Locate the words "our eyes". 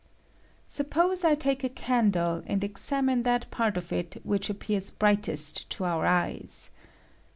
5.83-6.71